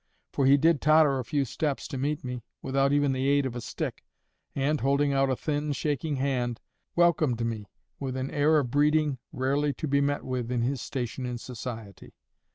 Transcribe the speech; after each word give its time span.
For 0.33 0.47
he 0.47 0.57
did 0.57 0.81
totter 0.81 1.19
a 1.19 1.23
few 1.23 1.45
steps 1.45 1.87
to 1.89 1.95
meet 1.99 2.23
me, 2.23 2.41
without 2.63 2.91
even 2.91 3.11
the 3.11 3.27
aid 3.29 3.45
of 3.45 3.55
a 3.55 3.61
stick, 3.61 4.03
and, 4.55 4.81
holding 4.81 5.13
out 5.13 5.29
a 5.29 5.35
thin, 5.35 5.73
shaking 5.73 6.15
hand, 6.15 6.59
welcomed 6.95 7.45
me 7.45 7.67
with 7.99 8.17
an 8.17 8.31
air 8.31 8.57
of 8.57 8.71
breeding 8.71 9.19
rarely 9.31 9.73
to 9.73 9.87
be 9.87 10.01
met 10.01 10.23
with 10.23 10.51
in 10.51 10.63
his 10.63 10.81
station 10.81 11.27
in 11.27 11.37
society. 11.37 12.15